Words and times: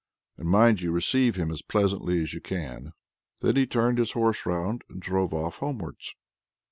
And 0.35 0.49
mind 0.49 0.81
you 0.81 0.91
receive 0.91 1.35
him 1.35 1.51
as 1.51 1.61
pleasantly 1.61 2.23
as 2.23 2.33
you 2.33 2.41
can." 2.41 2.93
Then 3.41 3.55
he 3.55 3.67
turned 3.67 3.99
his 3.99 4.13
horse 4.13 4.47
round 4.47 4.83
and 4.89 4.99
drove 4.99 5.31
off 5.31 5.57
homewards. 5.57 6.15